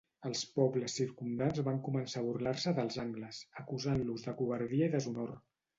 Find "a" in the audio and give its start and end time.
2.23-2.27